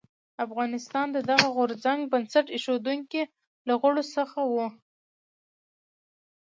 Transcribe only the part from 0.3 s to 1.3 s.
افغانستان د